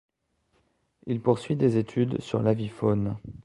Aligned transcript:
Il 1.05 1.21
poursuit 1.21 1.55
des 1.55 1.77
études 1.77 2.19
sur 2.23 2.41
l'avifaune. 2.41 3.17